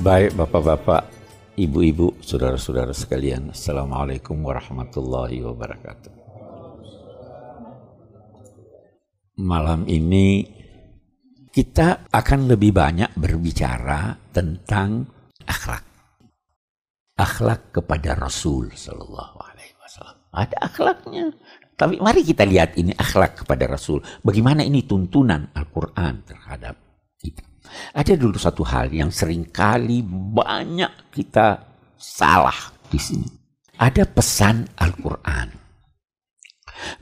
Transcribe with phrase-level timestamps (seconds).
[0.00, 1.12] Baik Bapak-Bapak,
[1.60, 3.52] Ibu-ibu, Saudara-saudara sekalian.
[3.52, 6.08] Assalamualaikum warahmatullahi wabarakatuh.
[9.44, 10.48] Malam ini
[11.52, 15.04] kita akan lebih banyak berbicara tentang
[15.44, 15.84] akhlak.
[17.20, 20.16] Akhlak kepada Rasul Sallallahu Alaihi Wasallam.
[20.32, 21.28] Ada akhlaknya.
[21.76, 24.00] Tapi mari kita lihat ini akhlak kepada Rasul.
[24.24, 26.80] Bagaimana ini tuntunan Al-Quran terhadap
[27.20, 27.49] kita.
[27.94, 31.62] Ada dulu satu hal yang sering kali banyak kita
[31.98, 33.28] salah di sini.
[33.80, 35.48] Ada pesan Al-Quran.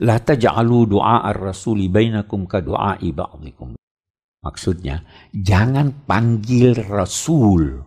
[0.03, 3.75] La taj'alu du'a ar-rasuli bainakum ka du'a'i ba'dikum.
[4.39, 5.03] Maksudnya,
[5.35, 7.83] jangan panggil Rasul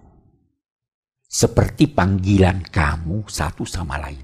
[1.25, 4.21] seperti panggilan kamu satu sama lain.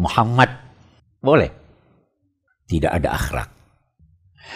[0.00, 0.48] Muhammad
[1.20, 1.52] boleh.
[2.64, 3.53] Tidak ada akhlak.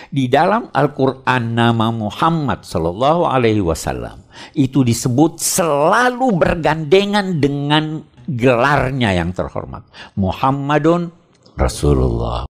[0.09, 9.33] Di dalam Al-Quran nama Muhammad Sallallahu Alaihi Wasallam itu disebut selalu bergandengan dengan gelarnya yang
[9.33, 9.85] terhormat.
[10.15, 11.09] Muhammadun
[11.57, 12.45] Rasulullah.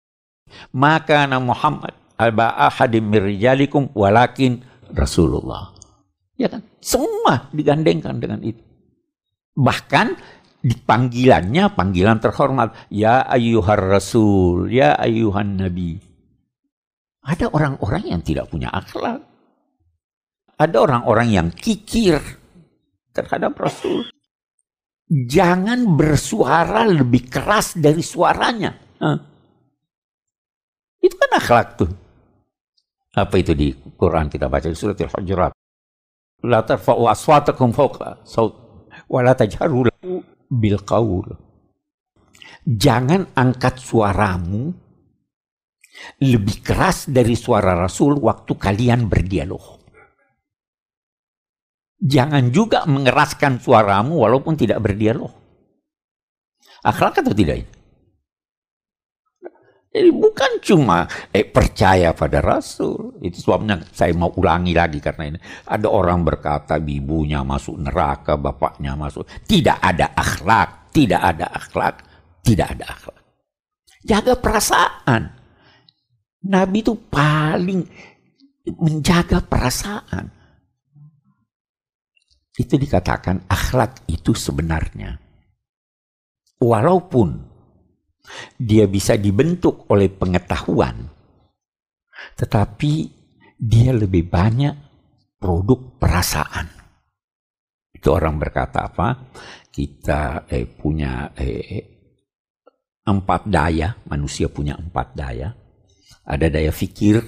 [0.73, 5.71] Maka nama Muhammad alba ahadim mirjalikum walakin Rasulullah.
[6.37, 6.65] Ya kan?
[6.81, 8.61] Semua digandengkan dengan itu.
[9.57, 10.07] Bahkan
[10.61, 12.73] di panggilannya panggilan terhormat.
[12.93, 16.06] Ya ayyuhar rasul, ya ayyuhan nabi.
[17.27, 19.19] Ada orang-orang yang tidak punya akhlak.
[20.55, 22.23] Ada orang-orang yang kikir
[23.11, 24.07] terhadap Rasul.
[25.07, 28.71] Jangan bersuara lebih keras dari suaranya.
[29.03, 29.17] Hah?
[31.03, 31.91] Itu kan akhlak tuh.
[33.11, 35.51] Apa itu di Quran kita baca di surat Al-Hujurat.
[36.47, 38.53] La tarfa'u aswatakum fawqa saut
[39.09, 39.89] wa la tajharu
[40.47, 41.27] bil qaul.
[42.67, 44.86] Jangan angkat suaramu
[46.21, 49.77] lebih keras dari suara Rasul waktu kalian berdialog.
[51.97, 55.33] Jangan juga mengeraskan suaramu walaupun tidak berdialog.
[56.85, 57.65] Akhlak atau tidak?
[59.97, 63.17] Jadi bukan cuma eh, percaya pada Rasul.
[63.17, 65.39] Itu sebabnya saya mau ulangi lagi karena ini.
[65.65, 69.25] Ada orang berkata ibunya masuk neraka, bapaknya masuk.
[69.25, 71.95] Tidak ada akhlak, tidak ada akhlak,
[72.45, 73.21] tidak ada akhlak.
[74.05, 75.36] Jaga perasaan.
[76.47, 77.83] Nabi itu paling
[78.79, 80.31] menjaga perasaan.
[82.57, 85.19] Itu dikatakan akhlak itu sebenarnya.
[86.57, 87.37] Walaupun
[88.57, 91.05] dia bisa dibentuk oleh pengetahuan,
[92.33, 92.93] tetapi
[93.59, 94.75] dia lebih banyak
[95.37, 96.67] produk perasaan.
[97.93, 99.29] Itu orang berkata apa?
[99.69, 101.85] Kita eh, punya eh,
[103.05, 105.66] empat daya, manusia punya empat daya
[106.27, 107.23] ada daya fikir.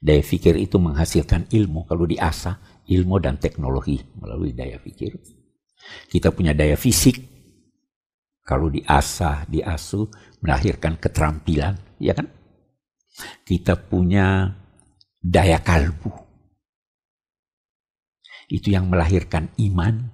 [0.00, 1.84] Daya fikir itu menghasilkan ilmu.
[1.84, 2.56] Kalau diasah,
[2.88, 5.20] ilmu dan teknologi melalui daya fikir.
[6.08, 7.20] Kita punya daya fisik.
[8.40, 10.08] Kalau diasah, diasuh,
[10.40, 11.76] melahirkan keterampilan.
[12.00, 12.32] Ya kan?
[13.44, 14.56] Kita punya
[15.20, 16.08] daya kalbu.
[18.48, 20.08] Itu yang melahirkan iman.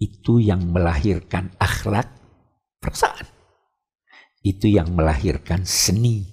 [0.00, 2.08] Itu yang melahirkan akhlak,
[2.80, 3.33] perasaan
[4.44, 6.28] itu yang melahirkan seni.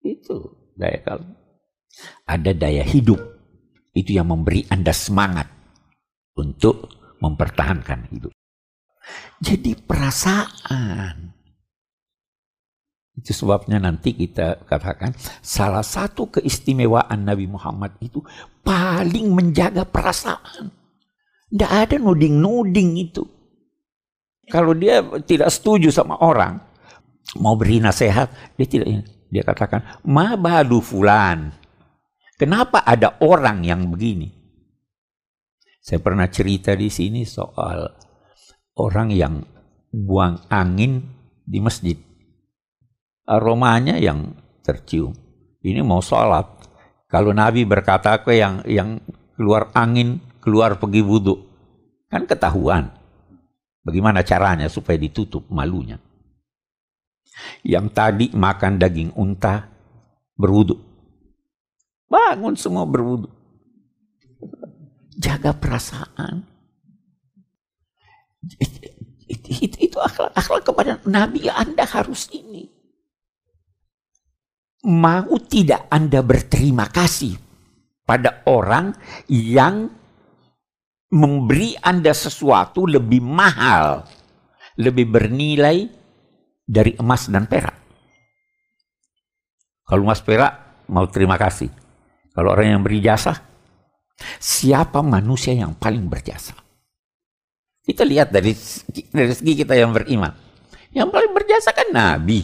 [0.00, 1.32] Itu daya kalbu.
[2.24, 3.20] Ada daya hidup.
[3.94, 5.46] Itu yang memberi Anda semangat
[6.34, 6.90] untuk
[7.22, 8.32] mempertahankan hidup.
[9.38, 11.36] Jadi perasaan.
[13.14, 18.18] Itu sebabnya nanti kita katakan salah satu keistimewaan Nabi Muhammad itu
[18.66, 20.74] paling menjaga perasaan.
[21.46, 23.22] Tidak ada nuding-nuding itu.
[24.50, 26.58] Kalau dia tidak setuju sama orang,
[27.40, 31.50] mau beri nasihat, dia tidak dia katakan, "Ma balu fulan."
[32.34, 34.30] Kenapa ada orang yang begini?
[35.84, 37.86] Saya pernah cerita di sini soal
[38.74, 39.44] orang yang
[39.94, 41.02] buang angin
[41.46, 41.94] di masjid.
[43.24, 44.34] Aromanya yang
[44.66, 45.14] tercium.
[45.64, 46.66] Ini mau sholat.
[47.06, 48.98] Kalau Nabi berkata ke yang yang
[49.38, 51.36] keluar angin, keluar pergi wudhu.
[52.10, 52.90] Kan ketahuan.
[53.84, 56.00] Bagaimana caranya supaya ditutup malunya.
[57.66, 59.66] Yang tadi makan daging unta
[60.38, 60.78] berwudu.
[62.10, 63.30] Bangun semua berwudu.
[65.18, 66.46] Jaga perasaan.
[69.24, 72.68] Itu, itu, itu akhlak, akhlak kepada Nabi Anda harus ini.
[74.84, 77.40] Mau tidak Anda berterima kasih
[78.04, 78.92] pada orang
[79.32, 79.88] yang
[81.08, 84.04] memberi Anda sesuatu lebih mahal,
[84.76, 85.88] lebih bernilai
[86.64, 87.76] dari emas dan perak.
[89.84, 91.68] Kalau emas perak mau terima kasih.
[92.34, 93.54] Kalau orang yang beri jasa
[94.38, 96.54] Siapa manusia yang paling berjasa?
[97.84, 98.54] Kita lihat dari
[99.12, 100.32] dari segi kita yang beriman.
[100.94, 102.40] Yang paling berjasa kan Nabi.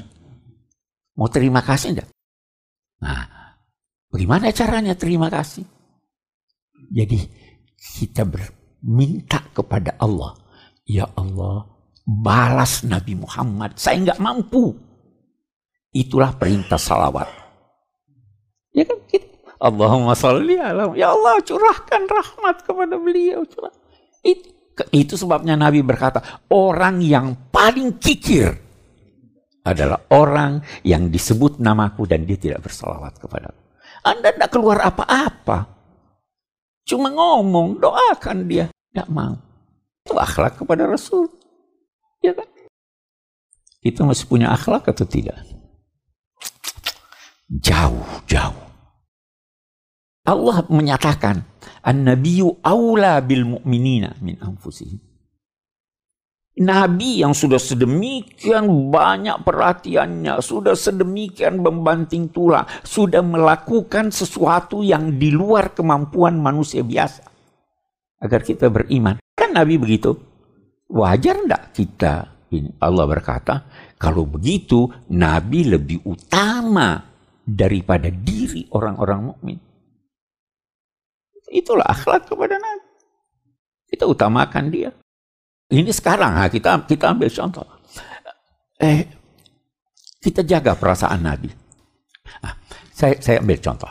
[1.17, 2.11] Mau terima kasih enggak?
[3.01, 3.25] Nah,
[4.11, 5.65] bagaimana caranya terima kasih?
[6.91, 7.23] Jadi
[7.79, 10.37] kita berminta kepada Allah,
[10.85, 11.65] ya Allah,
[12.07, 13.77] balas Nabi Muhammad.
[13.77, 14.75] Saya nggak mampu.
[15.91, 17.27] Itulah perintah salawat.
[18.71, 18.99] Ya kan?
[19.11, 19.27] Kita,
[19.59, 23.43] Allahumma salli ala ya Allah curahkan rahmat kepada beliau.
[23.43, 23.75] Curah.
[24.23, 28.49] Itu itu sebabnya Nabi berkata, orang yang paling kikir
[29.61, 33.53] adalah orang yang disebut namaku dan dia tidak bersalawat kepada
[34.01, 35.69] Anda tidak keluar apa-apa.
[36.89, 38.73] Cuma ngomong, doakan dia.
[38.73, 39.37] Tidak mau.
[40.01, 41.29] Itu akhlak kepada Rasul.
[42.21, 42.49] Ya kan?
[43.81, 45.41] Kita masih punya akhlak atau tidak?
[47.49, 48.65] Jauh, jauh.
[50.29, 51.43] Allah menyatakan,
[51.81, 55.01] An-nabiyyu aula bil mu'minina min anfusihim.
[56.61, 65.33] Nabi yang sudah sedemikian banyak perhatiannya, sudah sedemikian membanting tulang, sudah melakukan sesuatu yang di
[65.33, 67.25] luar kemampuan manusia biasa.
[68.21, 69.17] Agar kita beriman.
[69.33, 70.30] Kan Nabi begitu.
[70.91, 72.15] Wajar enggak kita?
[72.83, 73.63] Allah berkata,
[73.95, 76.99] kalau begitu Nabi lebih utama
[77.47, 79.59] daripada diri orang-orang mukmin.
[81.51, 82.91] Itulah akhlak kepada Nabi.
[83.91, 84.91] Kita utamakan dia.
[85.71, 87.67] Ini sekarang ha, kita kita ambil contoh.
[88.79, 89.07] Eh,
[90.19, 91.51] kita jaga perasaan Nabi.
[92.43, 92.55] Nah,
[92.91, 93.91] saya saya ambil contoh.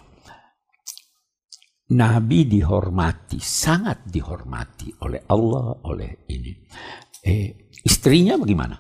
[1.90, 6.54] Nabi dihormati, sangat dihormati oleh Allah, oleh ini.
[7.26, 8.78] Eh, istrinya bagaimana?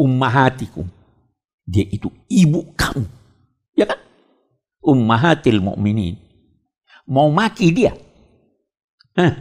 [0.00, 0.88] Ummahatikum.
[1.68, 3.04] Dia itu ibu kamu.
[3.76, 4.00] Ya kan?
[4.80, 6.30] Ummahatil mu'minin
[7.10, 7.92] mau maki dia.
[9.18, 9.34] Hah?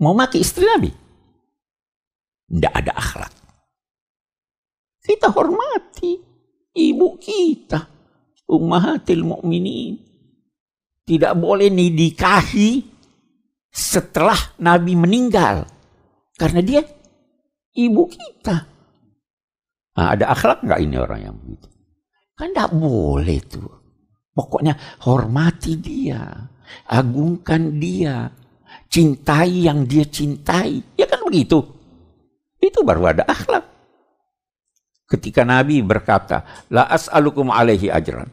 [0.00, 0.88] Mau maki istri Nabi.
[2.48, 3.32] Tidak ada akhlak.
[5.04, 6.16] Kita hormati
[6.72, 7.84] ibu kita.
[8.48, 10.09] Ummahatil mu'minin.
[11.10, 12.86] Tidak boleh nidikahi
[13.66, 15.66] setelah Nabi meninggal.
[16.38, 16.86] Karena dia
[17.74, 18.56] ibu kita.
[19.98, 21.66] Nah, ada akhlak nggak ini orang yang begitu?
[22.38, 23.74] Kan tidak boleh tuh.
[24.30, 26.30] Pokoknya hormati dia,
[26.86, 28.30] agungkan dia,
[28.86, 30.94] cintai yang dia cintai.
[30.94, 31.58] Ya kan begitu.
[32.62, 33.66] Itu baru ada akhlak.
[35.10, 38.30] Ketika Nabi berkata, La as'alukum alaihi ajran.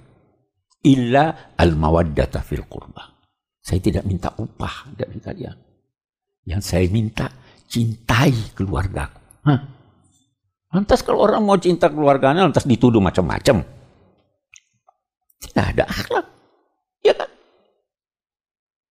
[0.85, 3.17] Illa al-mawaddata fil qurba.
[3.63, 5.57] Saya tidak minta upah dari kalian.
[6.47, 7.27] Yang saya minta,
[7.67, 9.19] cintai keluargaku.
[9.43, 9.59] Hah?
[10.71, 13.63] Lantas kalau orang mau cinta keluarganya, lantas dituduh macam-macam.
[15.43, 16.25] Tidak ada akhlak.
[17.03, 17.29] Ya kan?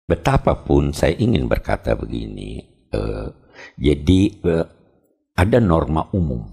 [0.05, 3.31] Betapapun saya ingin berkata begini, uh,
[3.75, 4.65] jadi uh,
[5.35, 6.47] ada norma umum.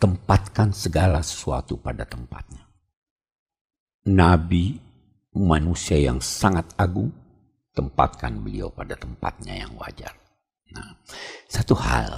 [0.00, 2.69] Tempatkan segala sesuatu pada tempatnya.
[4.08, 4.80] Nabi,
[5.36, 7.12] manusia yang sangat agung,
[7.76, 10.16] tempatkan beliau pada tempatnya yang wajar.
[10.72, 10.96] Nah,
[11.44, 12.08] satu hal,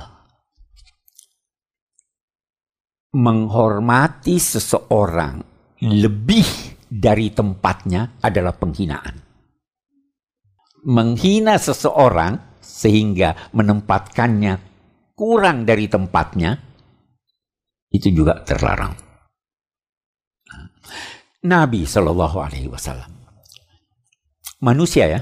[3.13, 5.43] menghormati seseorang
[5.83, 6.47] lebih
[6.87, 9.17] dari tempatnya adalah penghinaan.
[10.87, 14.55] Menghina seseorang sehingga menempatkannya
[15.19, 16.59] kurang dari tempatnya
[17.93, 18.95] itu juga terlarang.
[21.43, 23.23] Nabi Shallallahu Alaihi Wasallam
[24.63, 25.21] manusia ya.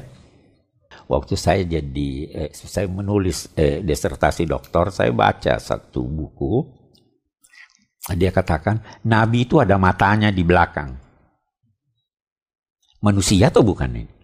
[1.11, 6.81] Waktu saya jadi eh, saya menulis eh, disertasi doktor, saya baca satu buku
[8.15, 10.97] dia katakan, Nabi itu ada matanya di belakang.
[13.05, 14.15] Manusia atau bukan ini?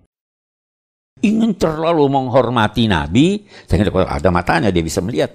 [1.26, 5.32] Ingin terlalu menghormati Nabi, saya ada matanya dia bisa melihat.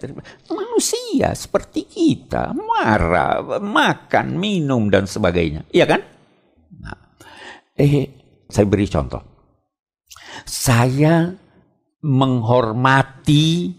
[0.50, 5.66] Manusia seperti kita, marah, makan, minum dan sebagainya.
[5.74, 6.02] Iya kan?
[6.80, 6.98] Nah,
[7.76, 8.08] eh,
[8.48, 9.20] saya beri contoh.
[10.48, 11.32] Saya
[12.02, 13.72] menghormati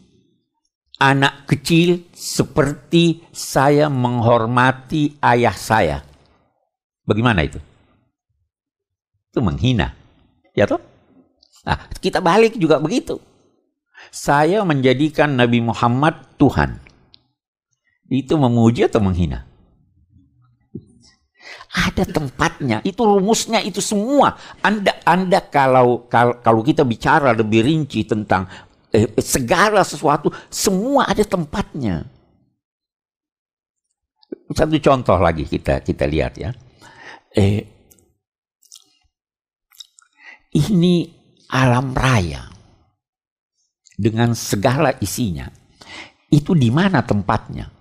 [1.03, 5.99] anak kecil seperti saya menghormati ayah saya.
[7.03, 7.59] Bagaimana itu?
[9.33, 9.91] Itu menghina.
[10.55, 10.79] Ya toh?
[11.67, 13.19] Nah, kita balik juga begitu.
[14.11, 16.79] Saya menjadikan Nabi Muhammad Tuhan.
[18.07, 19.47] Itu memuji atau menghina?
[21.73, 24.37] Ada tempatnya, itu rumusnya itu semua.
[24.61, 28.45] Anda Anda kalau kalau, kita bicara lebih rinci tentang
[28.93, 32.05] eh, segala sesuatu semua ada tempatnya.
[34.53, 36.53] Satu contoh lagi kita kita lihat ya.
[37.33, 37.83] Eh,
[40.53, 41.09] Ini
[41.49, 42.45] alam raya
[43.97, 45.49] dengan segala isinya.
[46.29, 47.73] Itu di mana tempatnya?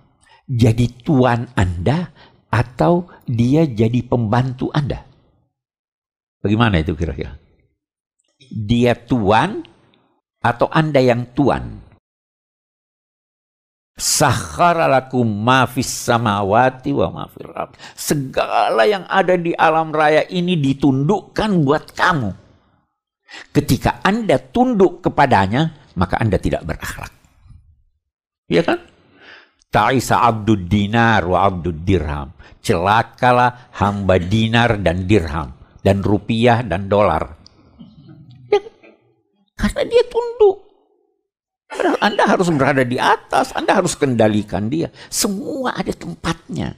[0.48, 2.08] Jadi tuan Anda
[2.52, 5.00] atau dia jadi pembantu Anda?
[6.44, 7.40] Bagaimana itu kira-kira?
[8.52, 9.64] Dia tuan
[10.44, 11.80] atau Anda yang tuan?
[13.96, 17.24] Sakhara lakum ma fis samawati wa ma
[17.94, 22.30] Segala yang ada di alam raya ini ditundukkan buat kamu.
[23.54, 27.12] Ketika Anda tunduk kepadanya, maka Anda tidak berakhlak.
[28.50, 28.91] Iya kan?
[29.72, 32.28] Ta'isa abdud dinar wa abdud dirham.
[32.60, 35.56] Celakalah hamba dinar dan dirham.
[35.80, 37.40] Dan rupiah dan dolar.
[38.52, 38.60] Ya,
[39.56, 40.62] karena dia tunduk.
[42.04, 44.92] Anda harus berada di atas, Anda harus kendalikan dia.
[45.08, 46.76] Semua ada tempatnya.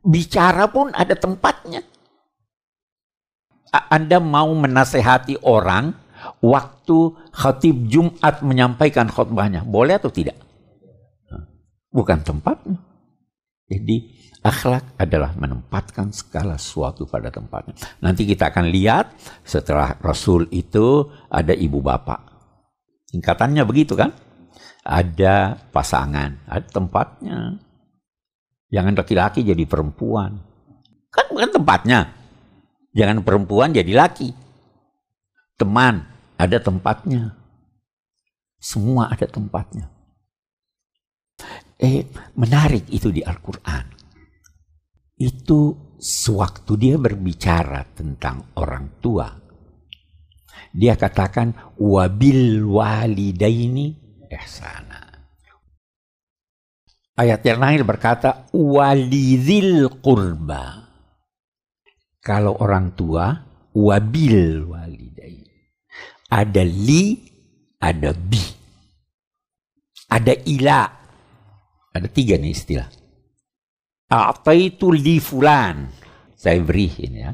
[0.00, 1.84] Bicara pun ada tempatnya.
[3.70, 5.92] Anda mau menasehati orang
[6.40, 6.98] waktu
[7.32, 9.64] khatib Jumat menyampaikan khutbahnya.
[9.64, 10.43] Boleh atau tidak?
[11.94, 12.74] Bukan tempatnya.
[13.70, 14.10] Jadi
[14.42, 17.78] akhlak adalah menempatkan segala sesuatu pada tempatnya.
[18.02, 19.14] Nanti kita akan lihat
[19.46, 22.20] setelah Rasul itu ada ibu bapak.
[23.14, 24.10] Singkatannya begitu kan?
[24.84, 27.62] Ada pasangan, ada tempatnya.
[28.68, 30.42] Jangan laki-laki jadi perempuan.
[31.14, 32.10] Kan bukan tempatnya.
[32.90, 34.34] Jangan perempuan jadi laki.
[35.54, 37.38] Teman, ada tempatnya.
[38.58, 39.94] Semua ada tempatnya.
[41.78, 42.06] Eh,
[42.38, 43.86] menarik itu di Al-Quran.
[45.18, 49.30] Itu sewaktu dia berbicara tentang orang tua,
[50.74, 53.94] dia katakan wabil walidaini
[54.26, 55.06] ihsana.
[57.14, 60.90] Ayat yang lain berkata walidil kurba.
[62.18, 63.38] Kalau orang tua
[63.70, 65.54] wabil walidaini.
[66.26, 67.22] Ada li,
[67.78, 68.42] ada bi.
[70.10, 71.03] Ada ila.
[71.94, 72.90] Ada tiga nih istilah.
[74.10, 75.88] A'taitu li fulan.
[76.34, 77.32] Saya beri ini ya.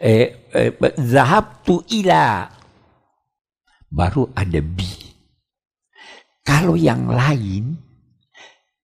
[0.00, 0.72] Eh, eh,
[1.62, 2.48] tu ila
[3.92, 5.12] baru ada bi.
[6.42, 7.76] Kalau yang lain,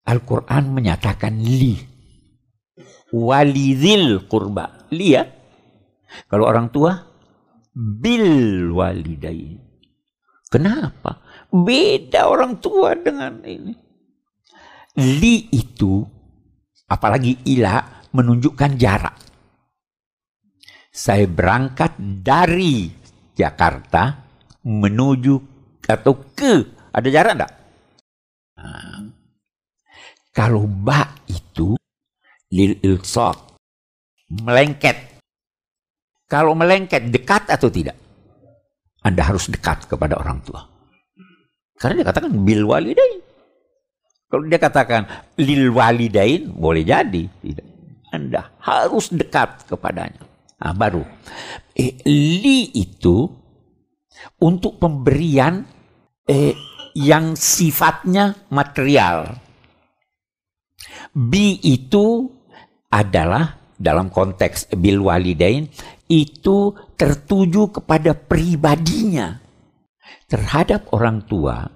[0.04, 1.78] Al-Quran menyatakan li.
[3.14, 4.90] Walidil kurba.
[4.92, 5.25] Li ya.
[6.28, 6.98] Kalau orang tua,
[7.72, 9.56] bil walidai.
[10.50, 11.22] Kenapa?
[11.48, 13.86] Beda orang tua dengan ini.
[14.96, 16.00] Li itu,
[16.88, 19.16] apalagi ila, menunjukkan jarak.
[20.88, 22.88] Saya berangkat dari
[23.36, 24.16] Jakarta
[24.64, 25.36] menuju
[25.84, 26.64] atau ke
[26.96, 27.52] ada jarak enggak?
[28.56, 29.04] Nah,
[30.32, 31.76] kalau ba itu
[32.48, 33.36] lil ilsaq
[34.32, 35.20] melengket.
[36.26, 37.94] Kalau melengket dekat atau tidak?
[39.04, 40.66] Anda harus dekat kepada orang tua.
[41.78, 43.22] Karena dia katakan bil walidain.
[44.26, 45.06] Kalau dia katakan
[45.38, 47.66] lil walidain boleh jadi tidak.
[48.11, 50.23] Anda harus dekat kepadanya.
[50.56, 51.04] Nah, baru
[51.76, 53.28] eh, li itu
[54.40, 55.62] untuk pemberian
[56.26, 56.54] eh,
[56.97, 59.37] yang sifatnya material.
[61.12, 62.28] B itu
[62.88, 65.68] adalah dalam konteks bil walidain
[66.09, 69.37] itu tertuju kepada pribadinya.
[70.26, 71.68] Terhadap orang tua,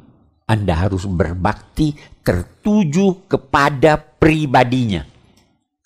[0.51, 1.95] Anda harus berbakti
[2.27, 5.07] tertuju kepada pribadinya.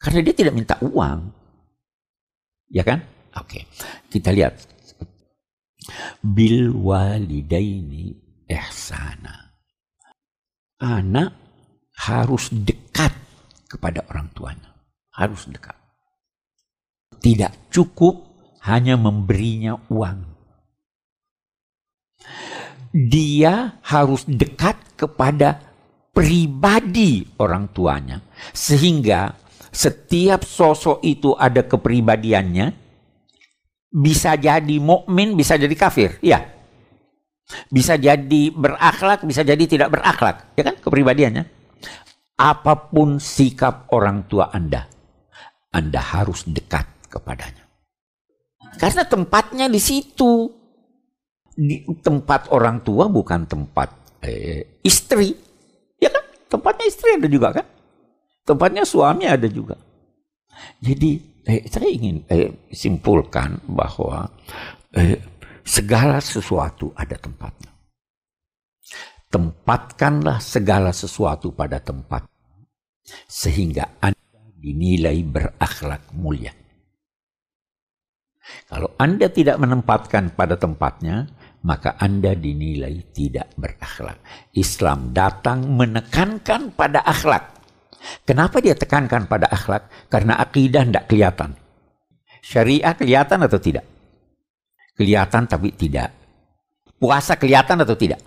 [0.00, 1.28] Karena dia tidak minta uang.
[2.73, 3.04] Ya kan?
[3.37, 3.68] Oke.
[4.09, 4.56] Kita lihat
[6.25, 8.16] bil walidaini
[8.49, 9.52] ihsana.
[10.80, 11.30] Anak
[12.00, 13.12] harus dekat
[13.68, 14.73] kepada orang tuanya.
[15.12, 15.76] Harus dekat.
[17.21, 18.16] Tidak cukup
[18.64, 20.25] hanya memberinya uang.
[22.94, 25.58] Dia harus dekat kepada
[26.14, 28.22] pribadi orang tuanya.
[28.54, 29.34] Sehingga
[29.74, 32.70] setiap sosok itu ada kepribadiannya
[33.90, 36.22] bisa jadi mukmin, bisa jadi kafir.
[36.22, 36.46] Iya.
[37.70, 40.54] Bisa jadi berakhlak, bisa jadi tidak berakhlak.
[40.54, 41.44] Ya kan kepribadiannya.
[42.34, 44.90] Apa pun sikap orang tua Anda,
[45.70, 47.62] Anda harus dekat kepadanya.
[48.74, 50.50] Karena tempatnya di situ.
[51.54, 55.34] Di tempat orang tua bukan tempat eh, istri.
[56.02, 56.25] Ya kan?
[56.50, 57.66] Tempatnya istri ada juga kan?
[58.44, 59.78] Tempatnya suami ada juga.
[60.82, 64.28] Jadi eh, saya ingin eh, simpulkan bahwa
[64.92, 65.18] eh,
[65.64, 67.73] segala sesuatu ada tempatnya.
[69.32, 72.23] Tempatkanlah segala sesuatu pada tempat
[73.26, 74.20] sehingga Anda
[74.61, 76.54] dinilai berakhlak mulia.
[78.68, 81.28] Kalau Anda tidak menempatkan pada tempatnya,
[81.64, 84.21] maka Anda dinilai tidak berakhlak.
[84.52, 87.56] Islam datang menekankan pada akhlak.
[88.28, 89.88] Kenapa dia tekankan pada akhlak?
[90.12, 91.50] Karena akidah tidak kelihatan.
[92.44, 93.88] Syariah kelihatan atau tidak?
[94.92, 96.12] Kelihatan tapi tidak.
[97.00, 98.21] Puasa kelihatan atau tidak?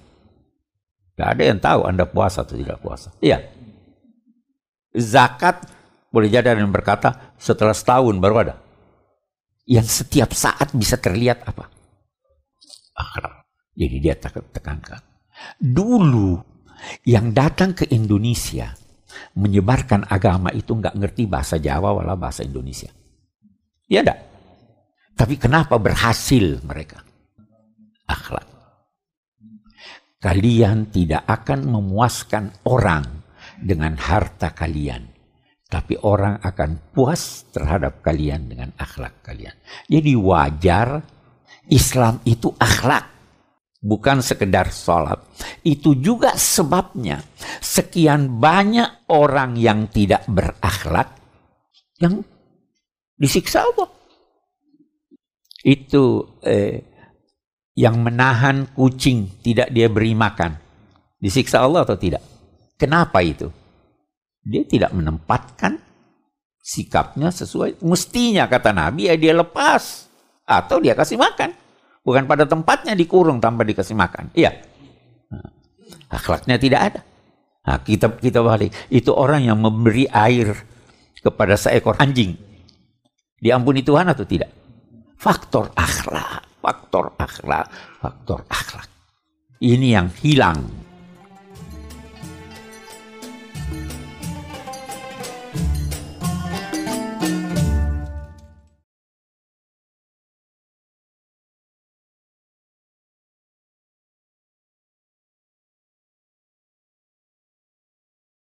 [1.14, 3.14] Tidak ada yang tahu Anda puasa atau tidak puasa.
[3.22, 3.46] Iya.
[4.98, 5.62] Zakat
[6.10, 8.56] boleh jadi ada yang berkata setelah setahun baru ada.
[9.70, 11.77] Yang setiap saat bisa terlihat apa?
[12.98, 13.46] Akhlak.
[13.78, 15.02] Jadi dia tekankan.
[15.62, 16.42] Dulu
[17.06, 18.74] yang datang ke Indonesia
[19.38, 22.90] menyebarkan agama itu nggak ngerti bahasa Jawa wala bahasa Indonesia.
[23.86, 24.20] Ya enggak?
[25.18, 27.02] Tapi kenapa berhasil mereka?
[28.06, 28.46] Akhlak.
[30.18, 33.06] Kalian tidak akan memuaskan orang
[33.62, 35.14] dengan harta kalian.
[35.68, 39.52] Tapi orang akan puas terhadap kalian dengan akhlak kalian.
[39.92, 41.04] Jadi wajar
[41.70, 43.16] Islam itu akhlak.
[43.78, 45.22] Bukan sekedar sholat.
[45.62, 47.22] Itu juga sebabnya
[47.62, 51.14] sekian banyak orang yang tidak berakhlak
[52.02, 52.26] yang
[53.16, 53.90] disiksa Allah.
[55.62, 56.82] Itu eh,
[57.78, 60.58] yang menahan kucing tidak dia beri makan.
[61.22, 62.26] Disiksa Allah atau tidak?
[62.82, 63.50] Kenapa itu?
[64.42, 65.78] Dia tidak menempatkan
[66.62, 67.82] sikapnya sesuai.
[67.86, 70.07] Mestinya kata Nabi ya dia lepas.
[70.48, 71.52] Atau dia kasih makan.
[72.08, 74.32] Bukan pada tempatnya dikurung tanpa dikasih makan.
[74.32, 74.56] Iya.
[75.28, 75.52] Nah,
[76.08, 77.02] akhlaknya tidak ada.
[77.68, 78.72] Nah, kita kita balik.
[78.88, 80.56] Itu orang yang memberi air
[81.20, 82.40] kepada seekor anjing.
[83.44, 84.50] Diampuni Tuhan atau tidak?
[85.20, 87.68] Faktor akhlak, faktor akhlak,
[88.00, 88.88] faktor akhlak.
[89.60, 90.87] Ini yang hilang